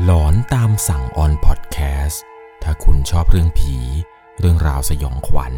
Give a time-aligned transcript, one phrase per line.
[0.00, 2.22] หลอนตามสั่งออนพอดแคสต์
[2.62, 3.76] ถ้าคุณชอบเรื่องผี
[4.40, 5.54] เรื่องราวสยองขวัญ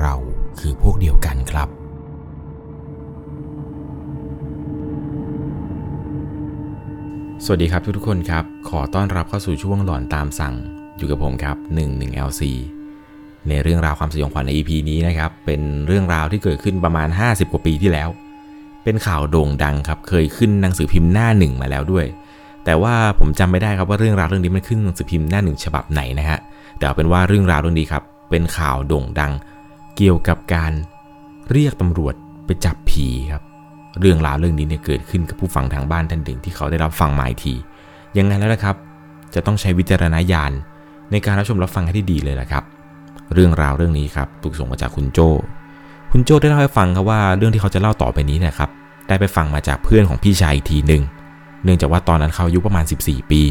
[0.00, 0.14] เรา
[0.58, 1.68] คือพวกเดียวกันครับ
[7.44, 10.54] สวัสดีครับทุกๆคนครับ ขอต้อนรับเข้าสู่ช่วงหลอนตามสั่ง
[10.96, 12.42] อยู่กับผมครับ 11LC
[13.48, 18.08] ในเรื่องราวความสยองขวัญใน EP นี้นะครับ เป็นเรื่องราวที่เกิดขึ้นประมาณ 50 กว่าปีที่แล้ว
[18.84, 22.06] เป็นข่าวโด่งดังครับ เคยขึ้นหนังสือพิมพ์หน้าหนึ่งมาแล้วด้วย
[22.64, 26.38] แต่ว่าผมจำไม่ได้ครับว่าเรื่องราวเรื่องนี้มันขึ้นหนังสือพิมพ์หน้าหนึ่งฉบับไหนนะฮะ
[26.76, 29.32] แต่เอาเป็นว่าเรื่องราวเรื่องนี้ครับ เป็นข่าวโด่งดัง
[29.96, 30.72] เกี่ยวกับการ
[31.50, 32.14] เรียกตำรวจ
[32.44, 33.42] ไปจับผีครับ
[34.00, 37.54] เรื่องราวเรื่องนี้เนี่ยเกิดขึ้นกับผู้ฟังทางบ้านท่านหนึ่งที่เขาได้รับฟังมาอีกที
[38.18, 38.76] ยังไงแล้วนะครับ
[39.34, 40.52] จะต้องใช้วิจารณญาณ
[41.10, 42.64] ในการรับชมรับฟังให้ที่ดีเลยละครับ
[43.34, 45.18] เรื่องราวเรื่องนี้ครับถูกส่งมาจากคุณโจ
[46.12, 48.70] คุณโจได้เล่าให้ฟังครับว่าเรื่องที่เขาจะเล่าต่อไปนี้นะครับ
[49.08, 51.02] ได้ไปฟังมาจากเพื่อนของพี่ชายอีกทีหนึ่ง
[51.64, 53.42] เนื่องจากว่าตอนนั้นเขาอายุประมาณ 14 ปี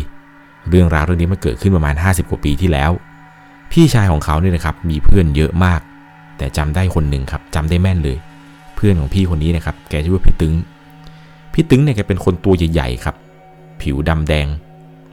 [0.70, 2.92] เรื่องราวเรื่องนี้มันเกิดขึ้นประมาณ 50 กว่าปีที่แล้ว
[3.72, 5.80] พี่ชายของเขาเนี่ยนะครับมีเพื่อนเยอะมาก
[6.38, 8.18] แต่จำได้คนหนึ่งครับจำได้แม่นเลย
[8.76, 10.54] เพื่อนของพี่คนนี้นะครับแกชื่อว่าพี่ตึง
[11.54, 13.16] พี่ตึงเนี่ยแกเป็นคนตัวใหญ่ๆครับ
[13.82, 14.48] ผิวดำแดง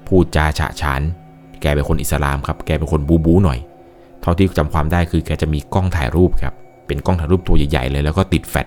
[0.06, 1.03] พูดจาฉะฉาน
[1.62, 3.58] แกเป็นคนอิสลามครับ แกเป็นคนบูบูหน่อย
[4.20, 6.55] เท่าที่จำความได้คือแกจะมีกล้องถ่ายรูปครับ
[6.86, 8.66] เป็นกล้องถ่ายรูปตัวใหญ่ๆเลย แล้วก็ติดแฟลช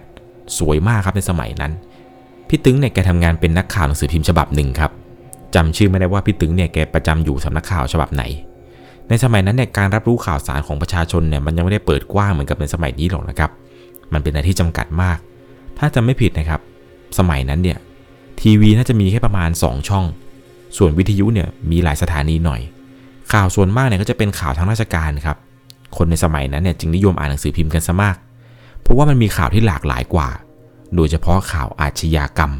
[0.57, 1.71] สวยมากครับในสมัยนั้น
[2.49, 4.91] พี่ตึงเนี่ยแกทำงานเป็นนักข่าวหนังสือพิมพ์ฉบับหนึ่งครับ
[5.55, 8.23] จำชื่อไม่ได้ว่าพี่ตึงเนี่ยแกประจำอยู่สำนักข่าวฉบับไหน
[9.09, 13.51] ในสมัยนั้นเนี่ยการรับรู้ข่าวสารของประชาชนเนี่ยมันยังไม่ได้เปิดกว้างเหมือนกับในสมัยนี้หรอกนะครับ
[14.13, 15.17] มันเป็นอะไรที่จำกัดมาก
[15.77, 16.61] ถ้าจำไม่ผิดนะครับ
[17.19, 17.77] สมัยนั้นเนี่ย
[18.41, 20.05] ทีวีน่าจะมีแค่ประมาณ 2 ช่อง
[20.77, 22.61] ส่วนวิทยุเนี่ยมีหลายสถานีหน่อย
[23.33, 25.37] ข่าวส่วนมากเนี่ยก็จะเป็นข่าวทางราชการครับ
[25.97, 28.15] คนในสมัยนั้นเนี่ยจึงนิยมอ่านหนังสือพิมพ์กันซะมาก
[28.81, 30.29] เพราะว่ามันมีข่าวที่หลากหลายกว่า
[30.95, 32.51] โดยเฉพาะข่าวอาชญากรรม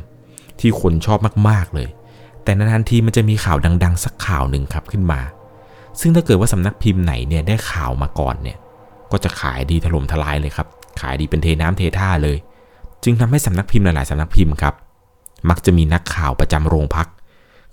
[0.60, 1.90] ที่คนชอบมากๆเลย
[2.44, 5.22] แต่นานๆทีมันจะมีข่าวดัง ๆ สักข่าวหนึ่งครับขึ้นมา
[6.00, 8.58] ซึ่งถ้าเกิดว่าสำนักพิมพ์ไหนเนี่ยได้ข่าวมาก่อนเนี่ย
[9.12, 10.68] ก็จะขายดีถล่มทลายเลยครับ
[11.02, 12.38] ขายดีเป็นเทน้ำเทท่าเลย
[13.04, 14.74] จึงทำให้สำนักพิมพ์หลายๆสำนักพิมพ์ครับ
[15.50, 17.08] มักจะมีนักข่าวประจำโรงพัก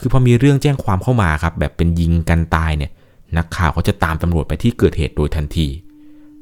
[0.00, 2.91] คือพอมีเรื่องแจ้งความเข้ามาครับ แบบเป็นยิงกันตายเนี่ย
[3.37, 5.66] นักข่าวเขาจะตามตำรวจไปที่เกิดเหตุโดยทันที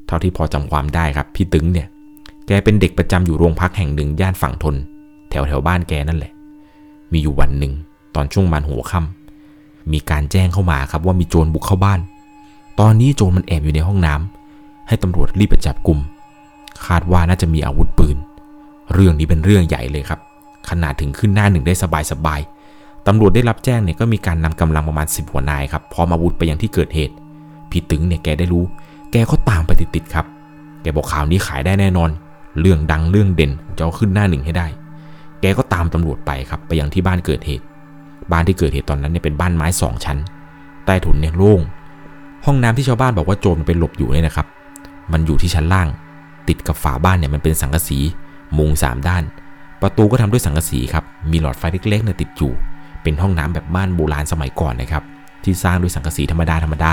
[0.07, 1.87] เท่าที่พอจำความได้ครับพี่ตึงเนี่ย
[2.47, 4.75] แกเป็นเด็กประจำอยู่โรงพักแห่งหนึ่งย่านฝั่งทน
[5.29, 6.31] แถวแถวบ้านแกนั่นแหละ
[7.11, 7.73] มีอยู่วันหนึ่ง
[8.15, 11.99] ตอนช่วงมันหัวค่ำมีการแจ้งเข้ามาครับว่ามีโจรบุกเข้าบ้าน
[12.79, 15.99] ตอนนี้โจรมันแอบอยู่ในห้องน้ำให้ตำรวจรีบไปจับกลุ่ม
[16.85, 18.17] คาดว่าน่าจะมีอาวุธปืน
[18.93, 20.19] เรื่องนี้เป็นเรื่องใหญ่เลยครับ
[20.69, 21.73] ขนาดถึงขึ้นหน้าหนึ่งได้
[22.11, 27.15] สบายๆตำรวจได้รับแจ้งเนี่ยก็มีการนำกำลังประมาณ10หัวนายครับพร้อมอาวุธไปยังที่เกิดเหตุ
[27.69, 28.63] พี่ตึงเนี่ยแกได้รู้
[29.11, 30.25] แกก็ตามไปติดๆครับ
[30.81, 32.09] แกบอกข่าวนี้ขายได้แน่นอน
[32.59, 34.67] เรื่องดังเรื่องเด่นจะเอาขึ้นหน้าหนึ่งให้ได้
[35.41, 37.65] แกก็ตามตำรวจไปครับไปยังที่บ้านเกิดเหตุ
[38.31, 40.17] บ้านที่เกิดเหตุตอนนั้นเนี่ยเป็นบ้านไม้สองชั้น
[40.85, 41.61] ใต้ถุนเนี่ยโล่ง
[42.45, 44.47] ห้องน้ำที่ชาวบ้านบอกว่าโจรมันไปหลบอยู่เนี่ยนะครับ
[45.11, 45.87] มันอยู่ที่ชั้นล่าง
[46.47, 47.99] ติดกับฝาบ้านเนี่ยมันเป็นสังกะสี
[48.57, 49.23] มุงสามด้าน
[49.81, 52.51] ประตูก็ทำด้วยสังกะสีครับ มีหลอดไฟเล็กๆเนี่ยติดอยู่
[53.03, 55.03] เป็นห้องน้ำแบบบ้านโบราณสมัยก่อนนะครับ
[55.43, 56.91] ที่สร้างด้วยสังกะสีธรรมดาธรรมดา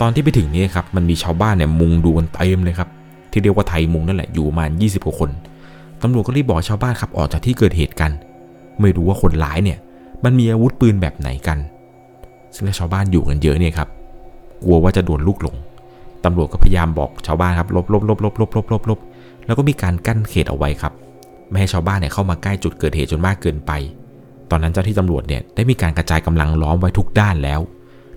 [0.00, 2.88] ตอนที่ไปถึงนี่ครับ มันมีชาวบ้านเนี่ยมุงดูกันเต็มเลยครับ
[3.36, 5.30] ที่เรียกว่าไทยมุงนั่นแหละอยู่ประมาณ 20กว่าคน
[6.02, 8.10] ตำรวจก็รีบบอกชาวบ้านขับออกจากที่เกิดเหตุกัน
[8.80, 9.78] ไม่รู้ว่าคนร้ายเนี่ย
[10.24, 11.58] มันมีอาวุธปืนแบบไหนกัน
[12.54, 13.88] ซึ่งถ้าชาวบ้านอยู่กันเยอะเนี่ยครับ
[14.64, 15.56] กลัวว่าจะโดนลูกหลง
[16.24, 18.98] ตำรวจก็พยายามบอกชาวบ้านครับลบลบลบลบลบลบลบลบ
[19.46, 20.92] แล้วก็มีการกั้นเขตเอาไว้ครับ
[21.50, 23.72] ไม่ให้ชาวบ้านเนี่ยเข้ามาใกล้จุดเกิดเหตุจนมากเกินไป
[24.50, 27.60] ตอนนั้นเจ้าที่ตำรวจเนี่ยได้มีการกระจายกำลังล้อมไว้ทุกด้านแล้ว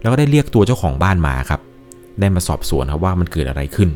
[0.02, 1.62] แล้วก็ได้เรียกตัวเจ้าของบ้านมาครับ
[2.20, 3.90] ได้มาสอบสวนครับว่ามันเกิดอะไรขึ้น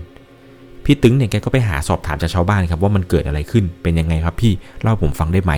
[0.85, 5.53] พี่ตึงเนี่ยแกก็ไปหาสอบถามจากชาวบ้านครับว่ามันเกิดอะไรขึ้นเป็นยังไงครับพี่เล่าผมฟังได้ไหม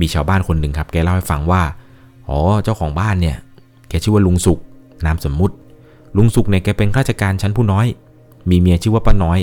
[0.00, 1.62] มีชาวบ้านคนหนึ่งครับ แกเล่าให้ฟังว่า
[2.28, 3.36] อ๋อเจ้าของบ้านเนี่ย
[3.88, 4.58] แกชื่อว่าลุงสุก
[5.06, 5.54] นามสมมุติ
[6.16, 7.86] ลุงสุกเนี่ยแกเป็นข้าราชการชั้นผู้น้อย
[8.50, 9.38] มีเมียชื่อว่าป้าน้อย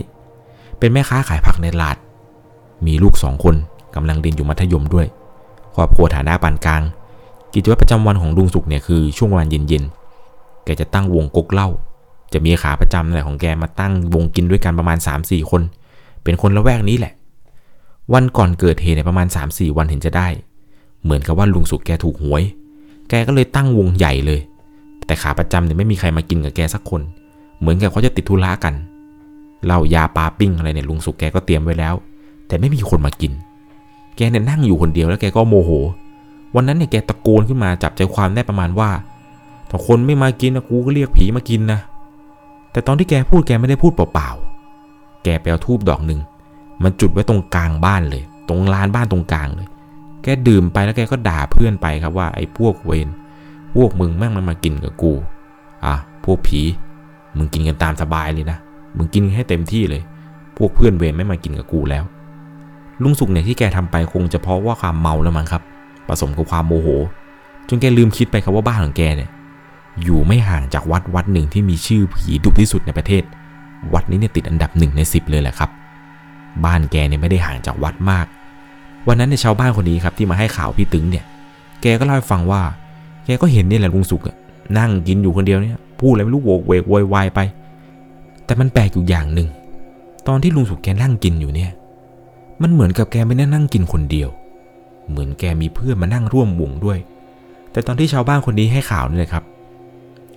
[0.80, 1.98] เป็นแม่ค้าขายผักในตลาด
[2.86, 3.56] มีลูกสองคน
[3.96, 5.08] กำลังเรียนอยู่มัธยมด้วย
[5.76, 6.82] ครอบครัวฐานะปานกลาง
[7.54, 11.70] กิจวัตรประจำวันของลุงสุกเนี่ยคือช่วงวันเย็นๆแกจะตั้งวงกกเล้า
[12.34, 15.62] จะมีขาประจำอะไรของแกมาตั้งวงกินด้วยกันประมาณ 3-4 คน
[16.24, 17.14] เป็นคนละแวกนี้แหละ
[18.14, 20.28] วันก่อนเกิดเหตุเนี่ยประมาณ 3-4 วันเห็นจะได้
[21.04, 22.44] เหมือนกับว่าลุงสุกแกถูกหวย
[23.10, 24.40] แกก็เลยตั้งวงใหญ่เลย
[25.06, 27.02] แต่ขาประจำเนี่ยไม่มีใครมากินกับแกสักคน
[27.60, 28.74] เหมือนกับเขาจะติดธุระกัน
[29.66, 31.96] เหล้ายาปลาปิ้งอะไรเนี่ยลุงสุกแกก็เตรียมไว้แล้ว
[32.48, 33.32] แต่ไม่มีคนมากิน
[34.16, 35.72] แกเนี่ยนั่งอยู่คนเดียวแล้วแกก็โมโห
[36.56, 38.90] วันนั้นเนี่ยแกตะโกนขึ้นมาจับใจความได้ประมาณว่า
[39.70, 41.80] ถ้าคนไม่มากินนะกูก็เรียกผีมากินนะ
[42.78, 46.20] แต่ตอนที่แกพูดแกไม่ได้พูดเปล่าๆ แกไปเอาทูบดอกหนึ่ง
[46.84, 49.68] มันจุดไว้ตรงกลางบ้านเลย ตรงลานบ้านตรงกลางเลย
[50.24, 53.08] แกดื่มไปแล้วแกก็ด่าเพื่อนไปครับว่าไอ้พวกเวร
[53.76, 55.14] พวกมึงแม่งมันมากินกับกู
[55.86, 55.96] อะ
[56.26, 56.62] พวกผี
[57.38, 58.58] มึงกินกันตามสบายเลยนะ
[58.98, 60.02] มึงกินให้เต็มที่เลย
[60.58, 62.04] พวกเพื่อนเวรไม่มากินกับกูแล้ว
[63.04, 65.62] ลุงสุกเนี่ยที่แกทำไปคงจะเพราะว่าความเมาแล้วมั้งครับ
[66.08, 66.88] ผสมกับความโมโห
[67.68, 69.30] จนแกลืมคิดไปครับว่าบ้านของแกเนี่ย
[70.04, 73.24] อยู่ไม่ห่างจากวัดวัดหนึ่งที่มีชื่อผีดุที่สุดในประเทศ
[73.94, 75.70] วัดนี้เนี่ยติดอันดับหนึ่งในสิบเลยแหละครับ
[76.66, 78.26] บ้านแกเนี่ยไม่ได้ห่างจากวัดมาก
[79.08, 81.26] วันนั้นเนี่ยชาวบ้านคนนี้ครับที่มาให้ข่าวพี่ตึงเนี่ย
[81.82, 82.62] แกก็เล่าให้ฟังว่า
[83.26, 84.22] แกก็เห็นนี่แหละลุงสุก
[84.78, 87.40] นั่งกินอยู่คนเดียวเนี่ยพูดอะไรไม่รู้โวกเวกโวยวายไป
[88.46, 89.50] แต่มันแปลกอยู่อย่างหนึ่ง
[90.28, 91.72] ตอนที่ลุงสุกแกนั่งกินอยู่เนี่ย
[92.62, 94.30] มันเหมือนกับแกไม่ได้นั่งกินคนเดียว
[95.10, 96.98] เหมือนแกมีเพื่อนมานั่งร่วมวงด้วย
[97.72, 99.44] แต่ตอนที่ชาวบ้านคนนี้ให้ข่าวนี่เลยครับ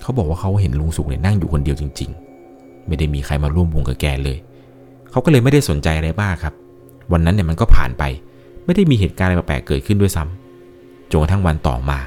[0.02, 2.10] เขาบอกว่าเขาเห็นลุงสุกเนี่ยนั่งอยู่คนเดียวจริง
[2.48, 4.38] ๆ ไม่ได้มีใครมาร่วมวงกับแกเลย
[5.10, 6.54] เขาก็เลยไม่ได้สนใจอะไรมากครับ
[7.12, 8.02] วันนั้นเนี่ยมันก็ผ่านไป
[8.64, 11.98] ไม่ได้มีเหตุการณ์อะไรแปลกๆเกิดขึ้นด้วยซ้ำจนกระทั่งวันต่อมา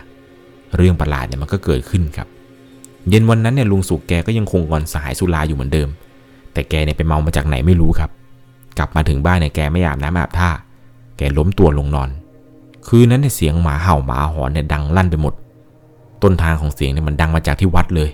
[0.76, 2.28] เรื่องประหลาดเนี่ยมันก็เกิดขึ้นครับ
[3.10, 5.90] เย็นวันนั้นเนี่ยลุงสุกแกก็ยังคงงอนสหายสุราอยู่เหมือนเดิม
[6.54, 8.10] แต่แกเนี่ยไปเมามาจากไหนไม่รู้ครับ
[8.78, 10.50] กลับมาถึงบ้านเนี่ยแกไม่อาบน้ำอาบท่า
[11.18, 12.10] แกล้มตัวลงนอน
[12.88, 15.34] คืนนั้นเนี่ยเสียงหมาเห่าหมาหอนเนี่ยดังลั่นไปหมด
[16.24, 18.10] ต้นทางของเสียงเนี่ยมันดังมาจากที่วัดเลย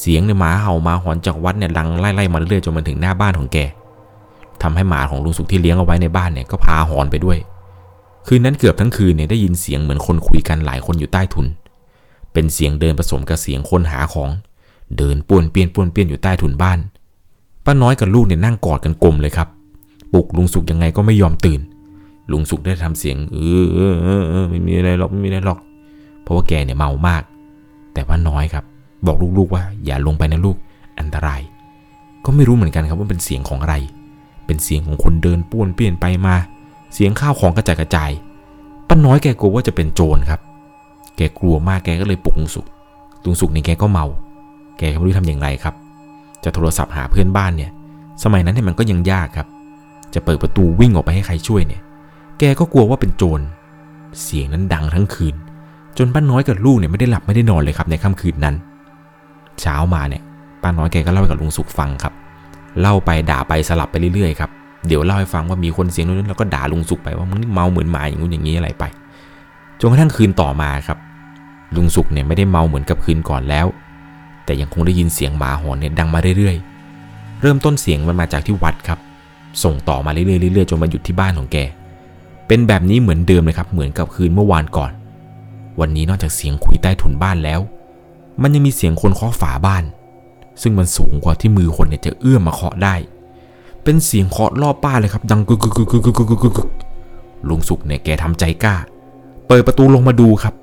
[0.00, 3.58] เสียงเนี่ยหมาเห่ามาหอนจากวัดเนี่ยดังไล่ๆมาเรื่อยๆจนมาถึงหน้าบ้านของแก
[4.62, 7.38] ทำให้หมาของลุงสุกที่เลี้ยงเอาไว้ในบ้านเนี่ยก็พาหอนไปด้วย
[8.26, 11.46] คืนนั้นเกือบทั้งคืนเนี่ยได้ยินเสียงเหมือนคนคุยกันหลายคนอยู่ใต้ถุน
[12.32, 14.30] เป็นเสียงเดินผสมกับเสียงคนหาของ
[14.96, 16.78] เดินป้วนเปี้ยนป้วนเปี้ยนอยู่ใต้ถุนบ้าน
[17.64, 19.48] ป้าน้อยกับลูกเนี่ยนั่งกอดกันกลมเลยครับ
[20.12, 21.60] ปลุกลุงสุกยังไงก็ไม่ยอมตื่น
[22.32, 25.58] ลุงสุกได้ทำเสียงเออเออเออเออไม่มีอะไรหรอกไม่มีอะไรหรอก
[26.26, 27.22] เพราะว่าแกเนี่ยเมามาก
[27.92, 28.64] แต่ป้าน้อยครับ
[29.06, 30.56] บอกลูกๆว่าอย่าลงไปนะลูก
[31.00, 31.40] อันตราย
[32.24, 33.74] ก็ไม่รู้เหมือนกันครับว่าเป็นเสียงของอะไร
[34.46, 36.34] เป็นเสียงของคนเดินป้วนเปี้ยนไปมา
[36.94, 38.10] เสียงข้าวของกระจายกระจาย
[38.88, 40.40] ป้าน้อยแกกลัวว่าจะเป็นโจรครับ
[41.16, 42.66] แกกลัวมากแกก็เลยปลุกลุงสุก
[43.24, 44.06] ลุงสุกนี่แกก็เมา
[44.78, 45.74] แกก็ไม่รู้ทำอย่างไรครับ
[46.44, 47.70] จะโทรศัพท์หาเพื่อนบ้านเนี่ย
[48.22, 49.46] สมัยนั้นเนี่ยมันก็ยังยากครับ
[50.14, 51.82] จะเปิดประตูวิ่งออกไปให้ใครช่วยเนี่ย
[52.38, 53.40] แกก็กลัวว่าเป็นโจร
[54.22, 55.34] เสียงนั้นดังทั้งคืน
[55.98, 58.54] จนป้าน้อยกับลูกเนี่ยไม่ได้หลับไม่ได้นอนเลยครับในค่ำคืนนั้น
[59.60, 60.22] เช้ามาเนี่ย
[60.62, 62.12] ป้าน้อยแกก็เล่าให้กับลุงสุกฟังครับ
[62.80, 64.50] เล่าไปด่าไปสลับไปเรื่อยๆครับ
[64.86, 68.84] เดี๋ยวเล่าให้ฟังว่ามีคนเสียงนู้นแล้วก็ด่าลุงสุกไปว่ามึงนี่เมาเหมือนหมาอย่างนู้นอย่างนี้อะไรไป
[69.80, 70.98] จนกระทั่งคืนต่อมาครับ
[71.76, 73.66] ลุงสุกเนี่ยไม่ได้เมาเหมือนกับคืนก่อนแล้ว
[74.44, 78.98] แต่ยังคงได้ยินเสียงหมาหอนเนี่ยดังมาเรื่อยๆ เริ่มต้นเสียงมันมาจากที่วัดครับ
[79.62, 81.56] ส่งต่อมาเรื่อยๆเรื่อยๆจนมาหยุดที่บ้านของแก
[82.48, 84.90] เป็นแบบนี้เหมือนเดิมเลยครับ เหมือนกับคืนเมื่อวานก่อน
[85.80, 87.60] วันนี้นอกจากเสียงคุยใต้ถุนบ้านแล้ว
[88.42, 89.84] มันยังมีเสียงคนเคาะฝาบ้าน
[90.62, 92.94] ซึ่งมันสูงกว่าที่มือคนเนี่ยจะเอื้อมมาเคาะได้
[93.82, 96.68] เป็นเสียงเคาะรอบบ้านเลยครับ ดังกึกกึกกึกกึกกึกกึก
[97.48, 98.76] ลุงสุกเนี่ยแกทำใจกล้า
[99.46, 100.54] เปิดประตูลงมาดูครับ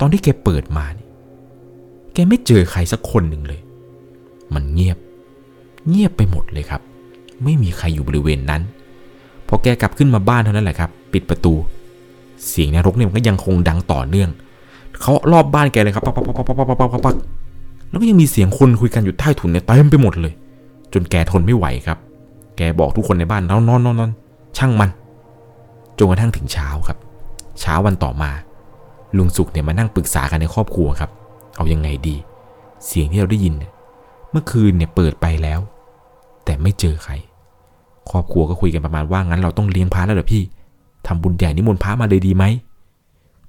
[0.00, 1.08] ตอนที่แกเปิดมาเนี่ย
[2.14, 3.60] แกไม่เจอใครสักคนหนึ่งเลย
[4.54, 4.98] มันเงียบ
[5.88, 6.80] เงียบไปหมดเลยครับ
[7.44, 8.62] ไม่มีใครอยู่บริเวณนั้น
[9.48, 11.54] พอแกกลับขึ้นมาบ้านเท่านั้นแหละครับ ปิดประตู
[12.48, 14.30] เสียงนรกเนี่ยมันก็ยังคงดังต่อเนื่อง
[15.00, 17.16] เขารอบบ้านแกเลยครับปักปักปักปักปักปักปักปัก
[17.90, 20.32] แล้วก็ยังมีเสียงคนคุยกันอยู่ใต้ถุนเนี่ยเต็มไปหมดเลย
[20.92, 21.98] จนแกทนไม่ไหวครับ
[22.56, 24.10] แกบอกทุกคนในบ้านนอนนอนนอนนอน
[24.56, 24.90] ช่างมัน
[25.98, 26.98] จนกระทั่งถึงเช้าครับ
[27.60, 28.30] เช้าวันต่อมา
[29.16, 31.10] ลุงสุกเนี่ยมานั่งปรึกษากันในครอบครัวครับ
[31.56, 32.16] เอายังไงดี
[32.86, 33.72] เสียงที่เราได้ยินเนี่ย
[34.30, 35.60] เมื่อคืนเนี่ยเปิดไปแล้ว
[36.44, 37.12] แต่ไม่เจอใคร
[38.10, 40.42] ครอบครัวก็คุยกันประมาณว่างั้นเราต้องเลี้ยงพระแล้วเหรอพี่
[41.06, 42.44] ทำบุญใหญ่นิมนต์พระมาเลยดีไหม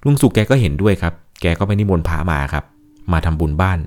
[0.06, 2.64] ลุงสุกแกก็เห็นด้วยครับ แกก็ไปนิมนต์พระมาครับ
[3.12, 3.78] มาทำบุญบ้าน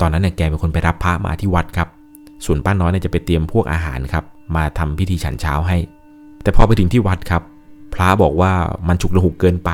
[0.00, 1.88] ตอนนั้นเนี่ยแกเป็นคนไปรับพระมาที่วัดครับ
[2.44, 4.24] ส่วนป้าน้อยเนี่ยจะไปเตรียมพวกอาหารครับ
[4.56, 5.78] มาทำพิธีฉันเช้าให้
[6.42, 7.42] แต่พอไปถึงที่วัดครับ
[7.94, 8.52] พระบอกว่า
[8.88, 9.70] มันฉุกระหุกเกินไป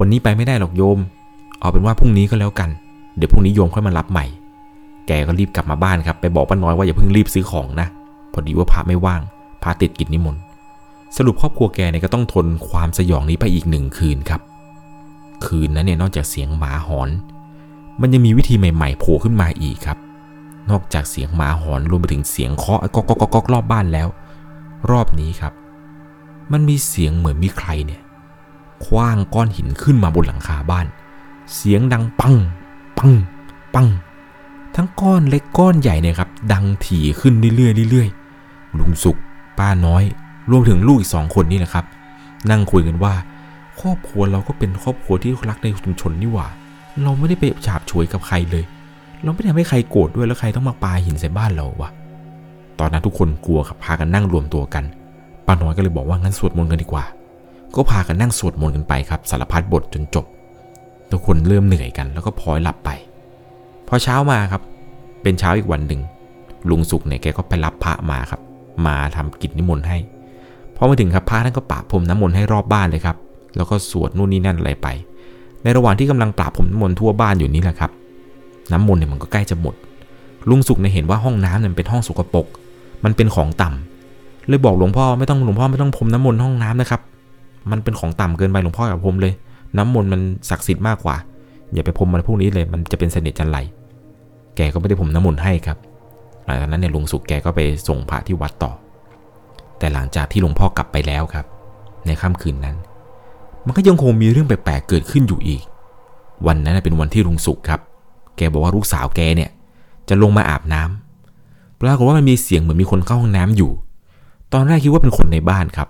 [0.00, 0.98] วันนี้ไปไม่ได้หรอกโยม
[1.60, 2.70] เอาเป็นว่าพรุ่งนี้ก็แล้วกัน
[3.16, 4.26] เดี๋ยวพรุ่งนี้โยมค่อยมารับใหม่
[5.06, 7.88] แกก็รีบกลับมาบ้านครับ ไปบอกป้าน้อยว่าอย่าเพิ่งรีบซื้อของนะ
[8.32, 9.20] พอดีว่าพระไม่ว่าง
[9.62, 10.42] พระติดกิจนิมนต์
[11.16, 14.40] สรุปครอบครัวแกเนี่ยก็ต้องทนความสยองนี้ไปอีกหนึ่งคืนครับ
[15.46, 17.10] คืนนั้นเนี่ยนอกจากเสียงหมาหอน
[18.00, 19.98] มันยังมีวิธีใหม่ๆโผล่ขึ้นมาอีกครับ
[20.70, 24.08] นอกจากเสียงหมาหอนรวมไปถึงเสียงเคาะก๊อกก๊อกก๊อกรอบบ้านแล้ว
[24.90, 25.52] รอบนี้ครับ
[26.52, 28.00] มันมีเสียงเหมือนมีใครเนี่ย
[28.84, 30.86] คว้างก้อนหินขึ้นมาบนหลังคาบ้าน
[31.54, 32.34] เสียงดังปัง
[32.98, 33.12] ปัง
[33.74, 33.88] ปัง
[34.74, 39.16] ทั้งก้อนเล็กก้อนใหญ่เนี่ยครับ ดังถี่ขึ้นเรื่อยๆเรื่อยๆลุงสุก
[39.58, 40.04] ป้าน้อย
[40.50, 41.84] รวมถึงลูกอีกสองคนนี่แหละครับ
[42.50, 43.14] นั่งคุยกันว่า
[43.80, 46.48] ครอบครัวเราก็เป็นครอบครัวที่รักในชุมชนนี่หว่า
[47.02, 48.64] เราไม่ได้ไปฉาบฉวยกับใครเลย
[49.22, 51.90] เราไม่ได้ทำให้ใครโกรธด้วยแล้วใครต้องมาปาหินใส่บ้านเราวะ
[52.78, 54.84] ตอนนั้นทุกคนกลัวครับพากันนั่งรวมตัวกัน
[55.46, 57.04] ป้าน้อยก็เลยบอกว่างั้นสวดมนต์กันดีกว่า
[57.74, 60.24] ก็พากันนั่งสวดมนต์กันไปครับสารพัดบทจนจบ
[61.10, 62.90] ทุกคนเริ่มเหนื่อยกันแล้วก็พลอยหลับไป
[63.88, 64.62] พอเช้ามาครับ
[65.22, 66.00] เป็นเช้าอีกวันหนึ่ง
[66.70, 68.40] ลุงสุกเนี่ยแกก็ไปรับพระมาครับ
[68.86, 69.96] มาทำกิจนิมนต์ให้
[70.84, 73.16] อมาถึงครับพระท่านก็ปราบพรมน้ำมนต์ให้รอบบ้านเลยครับ
[73.56, 74.88] แล้วก็สวดนู่นนี่นั่นอะไรไป
[75.62, 77.90] ในระหว่างที่กำลังปราบพรมน้ำมนต์ทั่วบ้านอยู่นี่แหละครับ
[78.72, 79.74] น้ำมนต์เนี่ยมันก็ใกล้จะหมด
[80.50, 82.46] ลุงสุกเนี่ยเห็นว่าห้องน้ำเนี่ยเป็นห้องสกปรก
[83.04, 87.00] มันเป็นของต่ำเลยบอกหลวงพ่อไม่ต้องหลวงพ่อไม่ต้องพรมน้ำมนต์ห้องน้ำนะครับ
[87.70, 89.32] มันเป็นของต่ำเกินไปหลวงพ่ออย่าพรมเลย
[89.76, 91.16] น้ำมนต์มันศักดิ์สิทธิ์มากกว่า
[91.72, 93.58] อย่าไปพรมมันพวกนี้เลย มันจะเป็นเสน่ห์จันไร
[94.56, 95.78] แกก็ไม่ได้พรมน้ำมนต์ให้ครับ
[96.44, 98.70] หลังจากนั้นเนี่ยลุงสุกแกก็ไปส่งพระที่วัดต่อ
[99.78, 101.46] แต่หลังจากที่หลวงพ่อกลับไปแล้วครับ
[102.06, 102.76] ในค่ำคืนนั้น
[103.66, 105.62] มันก็ยังคงมีเรื่องแปลกๆเกิดขึ้นอยู่อีก
[106.46, 107.80] วันนั้นเป็นวันที่ลุงสุกครับ
[108.36, 109.50] แกบอกว่าลูกสาวแกเนี่ย
[110.08, 113.72] จะลงมาอาบน้ำปรากฏว่ามันมีเสียงเหมือนมีคนเข้าห้องน้ำอยู่
[114.52, 115.88] ตอนแรกคิดว่าเป็นคนในบ้านครับ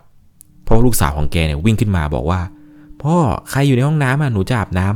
[0.65, 2.41] เพราะลูกสาวของแกเนี่ยวิ่งขึ้นมาบอกว่า
[3.03, 3.15] พ่อ
[3.51, 4.87] ใครอยู่ในห้องน้ำอะหนูจะอาบน้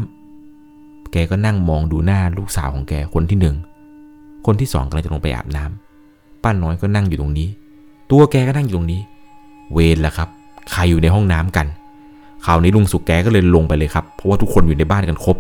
[0.51, 3.57] ำแกก็นั่งมองดูหน้าลูกสาวของแกคนที่หนึ่ง
[4.47, 7.49] คนที่สองกำลังจะลงไปอาบน้ำป้าน้อยก็นั่งอยู่ตรงนี้
[8.11, 9.01] ตัวแกก็นั่งอยู่ตรงนี้
[9.73, 10.29] เวรละครับ
[10.73, 11.67] ใครอยู่ในห้องน้ำกัน
[12.45, 15.37] คราวนี้ลุงสุกแกก็เลยลงไปเลยครับ เพราะว่าทุกคนอยู่ในบ้านกันครบ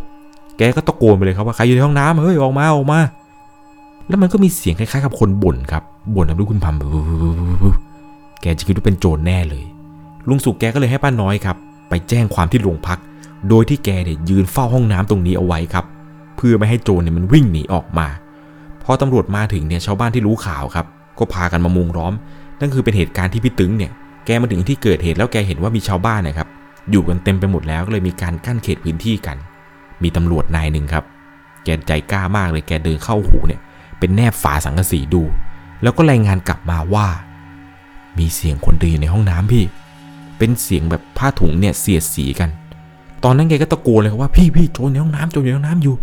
[0.58, 3.00] แกก็ตะโกนไปเลยครับว่าใครอยู่ในห้องน้ำเฮ้ยออกมาออกมา
[4.08, 5.82] แล้วมันก็มีเสียงคล้ายๆกับคนบ่นครับ
[6.14, 6.76] บ่นนะลูกคุณพัม
[8.42, 9.64] แกจะคิดว่าเป็นโจรแน่เลย
[10.28, 11.56] ลุงสุกแกก็เลยให้ป้าน้อยครับ
[11.88, 12.98] ไปแจ้งความที่โรงพัก
[13.48, 15.84] โดยที่แกเนี่ยยืนเฝ้าห้องน้ำตรงนี้เอาไว้ครับ
[16.36, 18.06] เพื่อไม่ให้โจรเนี่ยมันวิ่งหนีออกมา
[18.84, 20.86] พอตำรวจมาถึงเนี่ยชาวบ้านที่รู้ข่าวครับ
[21.18, 22.14] ก็พากันมามุงล้อม
[22.60, 23.92] นั่นคือเป็นเหตุการณ์ที่พี่ตึงเนี่ย
[24.26, 26.48] แกมาถึงที่เกิดเหตุแล้วแกเห็นว่ามีชาวบ้านนะครับ
[26.90, 29.36] อยู่กันเต็มไปหมดแล้วก็เลยมีการกั้นเขตพื้นที่กัน
[30.02, 31.04] มีตำรวจนายหนึ่งครับ
[31.64, 33.60] แกใจกล้ามากเลยแกเดินเข้าหูเนี่ย
[33.98, 35.22] เป็นแนบฝาสังกะสีดู
[35.82, 37.06] แล้วก็รายงานกลับมาว่า
[38.18, 39.64] มีเสียงคนเดินอยู่ในห้องน้ำพี่
[40.38, 42.50] เป็นเสียงแบบผ้าถุงเนี่ยเสียดสีกัน
[43.24, 45.96] ตอนนั้นแกก็ตะโกนเลยครับว่าพี่พี่โจรในห้องน้ำโจรในห้องน้ำอยู่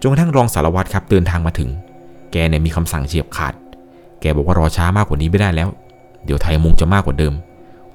[0.00, 1.70] จนกระทั่งรองสารวัตรครับเดินทางมาถึง
[2.32, 3.54] แกเนี่ยมีคำสั่งเฉียบขาด
[4.20, 5.68] แกบอกว่ารอช้ามากกว่านี้ไม่ได้แล้ว
[6.24, 7.32] เดี๋ยวไทยมุงจะมากกว่าเดิม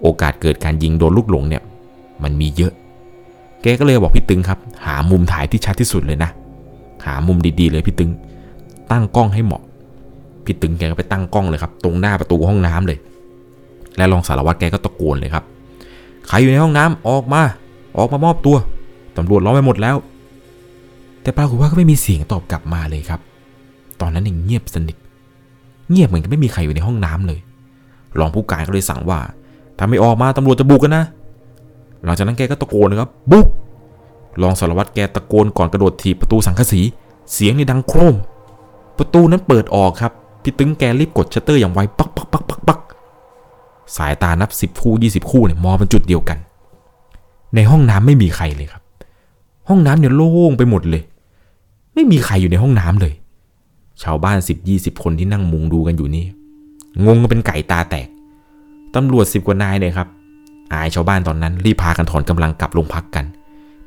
[0.02, 1.64] โอกาสเกิดการยิงโดนลูกหลงเนี่ย
[2.24, 2.74] มันมีเยอะ
[3.62, 6.30] แกก็เลยบอกพี่ตึงครับ หามุมถ่ายที่ชัดที่สุดเลยนะ
[7.06, 8.12] หามุมดีๆ เลยพี่ตึง
[8.92, 9.64] ตั้งกล้องให้เหมาะ
[10.46, 12.98] พี่ตึงแกก็ไปตั้งกล้องเลยครับ ตรงหน้าประตูห้องน้ำเลย
[13.98, 15.44] และรองสารวัตรแกก็ตะโกนเลยครับ
[16.28, 17.42] ใครอยู่ในห้องน้ำออกมา
[17.98, 18.58] ออกมามอบตัว
[19.18, 19.96] ตำรวจล้อมไปหมดแล้ว
[21.22, 23.20] แต่ปรากฏว่าก็ไม่มีเสียงตอบกลับมาเลยครับ
[24.02, 24.98] ตอนนั้นเองเงียบสนิท
[25.90, 27.40] เงียบเหมือนกับไม่มีใครอยู่ในห้องน้ำเลย
[28.20, 29.20] รองผู้การก็เลยสั่งว่า
[29.78, 31.04] ถ้าไม่ออกมาตำรวจจะบุกกันนะ
[32.06, 33.48] หลังจากนั้นแกก็ตะโกนนะครับ บุก
[34.42, 36.82] รองสารวัตรแกตะโกนก่อนกระโดดถีบประตูสังกะสี
[37.34, 38.16] เสียงนี่ดังโครม
[38.98, 40.12] ประตูนั้นเปิดออกครับ
[40.44, 42.80] พี่ตึงแกรีบกดชัตเตอร์อย่างไวแป๊กแป๊กแป๊กแป๊กแป๊ก
[43.98, 46.38] สายตานับสิบคู่ยี่สิบคู่เนี่ยมองเป็นจุดเดียวกัน
[47.56, 48.82] ในห้องน้ำไม่มีใครเลยครับ
[49.70, 51.04] ห้องน้ำเนี่ยโล่งไปหมดเลย
[51.94, 53.14] ไม่มีใครอยู่ในห้องน้ำเลย
[54.04, 56.26] ชาวบ้านสิบยี่สิบคนที่นั่งมุงดูกันอยู่นี่
[57.06, 58.08] งงกันเป็นไก่ตาแตก
[58.96, 60.08] ตำรวจสิบกว่านายเนี่ยครับ
[60.74, 63.26] อายชาวบ้านตอนนั้นรีบพากันถอนกำลังกลับโรงพักกัน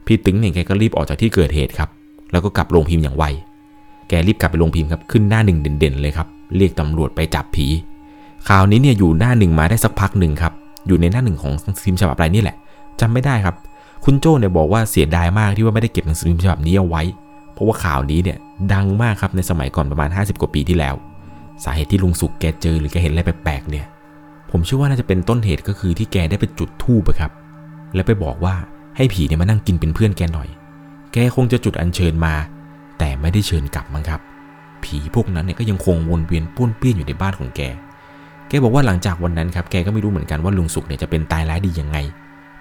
[0.07, 1.89] พี่ตึงเนี่ยแกก็รีบออกจากที่เกิดเหตุครับ
[2.33, 3.25] แล้วก็กลับโรงพิมพ์อย่างไว
[4.09, 7.67] แกรีบกลับไปโรงพิมพ์ครับขึ้นหน้าหนึ่งเด่นๆเลยครับ เรียกตำรวจไปจับผี
[8.49, 10.53] คราวนี้เนี่ยอยู่หน้าหนึ่งมาได้สักพักหนึ่งครับ
[10.87, 11.53] อยู่ในหน้าหนึ่งของ
[11.85, 12.57] พิมพ์ฉบับอะไรนี่แหละ
[13.01, 13.57] จำไม่ได้ครับ
[14.05, 17.03] คุณโจ้เนี่ยบอกว่าเสียดายมากที่ว่าไม่ได้เก็บหนังสือพิมพ์ฉบับนี้เอาไว้
[17.59, 18.39] เพราะว่าข่าวนี้เนี่ย
[18.73, 20.95] ดังมากครับในสมัยก่อนประมาณ 50 กว่าปีที่แล้ว
[21.65, 23.87] สาเหตุที่ลุงสุกแกเจอหรือแกเห็นอะไรแปลกๆเนี่ย
[24.51, 27.33] ผมเชื่อว่าน่าจะเป็นต้นเหตุก็คือที่แกได้ไปจุดธูปครับ
[27.95, 28.55] แล้วไปบอกว่า
[28.97, 30.49] ให้ผีเนี่ยมานั่งกินเป็นเพื่อนแกหน่อย
[31.13, 32.35] แกคงจะจุดอัญเชิญมา
[32.99, 34.21] แต่ไม่ได้เชิญกลับมั้งครับ
[34.85, 37.61] ผีพวกนั้นเนี่ยก็ยังคงวนเวียนป้วนเปี้ยนอยู่ในบ้านของแก
[38.49, 41.99] แกบอกว่าหลังจากวันนั้นครับแกก็ไม่รู้เหมือนกันว่าลุงสุกเนี่ยจะเป็นตายร้ายดียังไง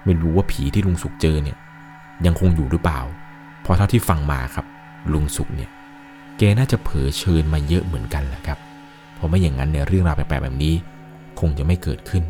[0.04, 1.56] ไม่รู้ว่าผีที่ลุงสุกเจอเนี่ย
[2.26, 3.00] ยังคงอยู่หรือเปล่า
[3.62, 4.66] เพราะเท่าที่ฟังมาครับ
[5.12, 5.70] ลุงสุกเนี่ย
[6.38, 8.58] แกน่าจะเผลอเชิญมาเยอะเหมือนกันแหละครับ
[9.14, 10.74] เพราะไม่อย่างนั้นเนี่ยเรื่องราวแปลกๆแบบนี้
[11.40, 12.22] คงจะไม่เกิดขึ้น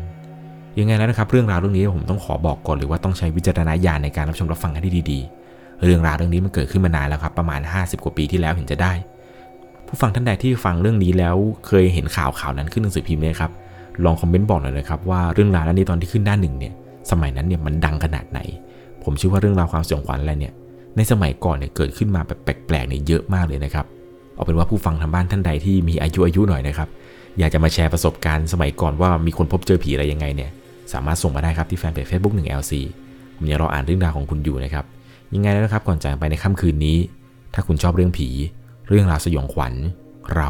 [0.79, 8.93] ยังไงแล้วนะครับ เรื่องราวเรื่องนี้ผมต้องขอบอกก่อนเลยว่าต้องใช้วิจารณญาณในการรับชมรับฟังให้ดีๆ เรื่องราวเรื่องนี้มันเกิดขึ้นมานานแล้วครับ ประมาณ 50 กว่าปีที่แล้วเห็นจะได้
[9.87, 11.35] ผู้ฟังท่านใดที่ฟังเรื่องนี้แล้ว
[11.67, 13.51] เคยเห็นข่าวข่าวนั้นขึ้นหนังสือพิมพ์เนี่ยครับ
[14.05, 16.73] ลองคอมเมนต์บอกหน่อยนะครับว่าเรื่องราวนั้นนี้ตอนที่ขึ้นหน้าหนึ่งเนี่ย
[17.11, 18.39] สมัยนั้นเนี่ยมันดังขนาดไหน
[19.03, 20.53] ผมเชื่อว่าเรื่องราวความสยองขวัญอะไรเนี่ย
[20.97, 23.85] ในสมัยก่อนเนี่ยเกิดขึ้นมาแบบแปลกๆเนี่ยเยอะมากเลยนะครับ
[24.35, 26.89] เอาเป็นว่าผู้ฟังทางบ้านท่านใดที่มีอายุอายุหน่อยนะครับ
[27.39, 30.51] อยากจะมาแชร์ประสบการณ์สมัยก่อนว่ามีคนพบเจอผีอะไรยังไงเนี่ย
[30.93, 32.73] สามารถส่งมาได้ครับที่แฟนเพจ Facebook 1 LC
[33.35, 34.85] ผมยังรออ่านเรื่องราวของคุณอยู่นะครับ
[35.35, 36.97] ยังไงแล้วนะครับก่อนจากไปในค่ำคืนนี้
[37.53, 38.29] ถ้าคุณชอบเรื่องผี
[38.87, 39.73] เรื่องราวสยองขวัญ
[40.35, 40.49] เรา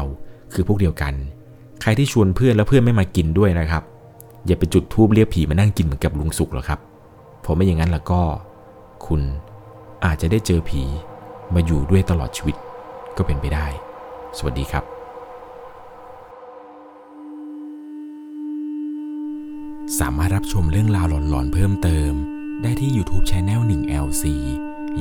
[0.52, 1.14] คือพวกเดียวกัน
[1.82, 3.82] ใครที่ชวนเพื่อนแล้วเพื่อนไม่มากินด้วยนะครับ
[4.46, 6.80] อย่าไปจุดทูบเรียกผีมานั่งกินเหมือนกับลุงสุกหรอกครับ
[7.40, 8.20] เพราะไม่อย่างนั้นแล้วก็
[9.06, 9.20] คุณ
[10.04, 10.82] อาจจะได้เจอผี
[11.54, 12.56] มาอยู่ด้วยตลอดชีวิต
[13.16, 13.66] ก็เป็นไปได้
[14.38, 14.84] สวัสดีครับ
[20.00, 22.12] สามารถรับชมเรื่องราวหลอนๆเพิ่มเติม
[22.62, 24.24] ได้ที่ YouTube c h anel 1 LC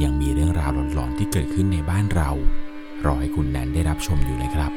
[0.03, 2.29] ยังมีเรื่องราวหลอนๆที่เกิดขึ้นในบ้านเรา
[3.05, 4.71] รอให้คุณแนนได้รับชมอยู่นะครับ